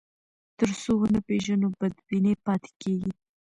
تر 0.59 0.69
څو 0.81 0.91
ونه 0.99 1.19
پېژنو، 1.27 1.67
بدبیني 1.79 2.33
پاتې 2.45 2.71
کېږي. 2.81 3.11